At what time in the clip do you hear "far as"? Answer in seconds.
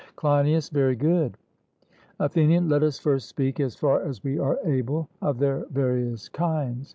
3.75-4.23